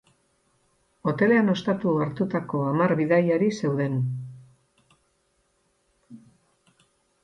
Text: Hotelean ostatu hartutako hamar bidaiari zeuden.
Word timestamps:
Hotelean 1.11 1.51
ostatu 1.53 1.93
hartutako 2.05 2.63
hamar 2.71 2.95
bidaiari 3.03 3.53
zeuden. 3.61 4.03